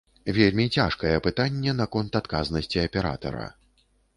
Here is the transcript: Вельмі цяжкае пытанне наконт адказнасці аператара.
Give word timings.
Вельмі 0.37 0.63
цяжкае 0.77 1.11
пытанне 1.27 1.75
наконт 1.83 2.19
адказнасці 2.23 2.83
аператара. 2.89 3.45